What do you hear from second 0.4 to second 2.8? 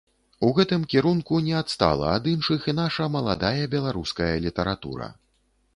У гэтым кірунку не адстала ад іншых і